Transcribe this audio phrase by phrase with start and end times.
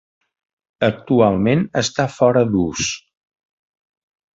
[0.87, 2.91] Actualment està fora d'ús.